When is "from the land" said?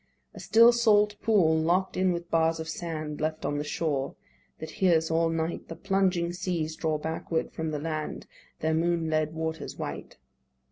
7.51-8.25